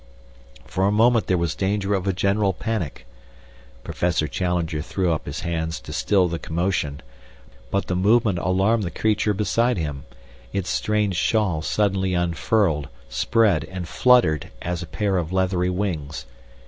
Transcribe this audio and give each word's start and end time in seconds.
For 0.65 0.87
a 0.87 0.91
moment 0.91 1.27
there 1.27 1.37
was 1.37 1.53
danger 1.53 1.93
of 1.93 2.07
a 2.07 2.11
general 2.11 2.53
panic. 2.53 3.05
Professor 3.83 4.27
Challenger 4.27 4.81
threw 4.81 5.13
up 5.13 5.27
his 5.27 5.41
hands 5.41 5.79
to 5.81 5.93
still 5.93 6.27
the 6.27 6.39
commotion, 6.39 7.03
but 7.69 7.85
the 7.85 7.95
movement 7.95 8.39
alarmed 8.39 8.81
the 8.81 8.89
creature 8.89 9.35
beside 9.35 9.77
him. 9.77 10.05
Its 10.53 10.71
strange 10.71 11.17
shawl 11.17 11.61
suddenly 11.61 12.15
unfurled, 12.15 12.87
spread, 13.09 13.63
and 13.65 13.87
fluttered 13.87 14.49
as 14.63 14.81
a 14.81 14.87
pair 14.87 15.17
of 15.17 15.31
leathery 15.31 15.69
wings. 15.69 16.25